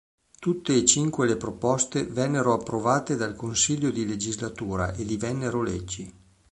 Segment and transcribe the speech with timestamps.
[0.39, 6.11] Tutte e cinque le proposte vennero approvate dal consiglio di legislatura e divennero leggi.